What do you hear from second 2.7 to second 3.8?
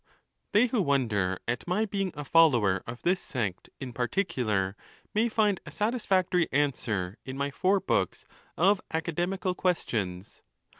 of this sect